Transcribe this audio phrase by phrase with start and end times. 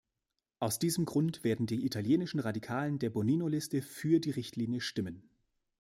[0.57, 5.29] Aus diesem Grund werden die italienischen Radikalen der Bonino-Liste für die Richtlinie stimmen.